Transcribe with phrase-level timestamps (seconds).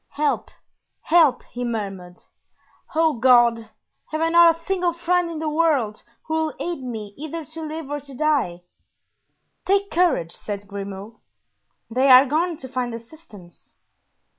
[0.15, 0.49] "Help,
[1.01, 2.19] help," he murmured;
[2.95, 3.59] "oh, God!
[4.11, 7.61] have I not a single friend in the world who will aid me either to
[7.61, 8.63] live or to die?"
[9.63, 11.17] "Take courage," said Grimaud;
[11.87, 13.75] "they are gone to find assistance."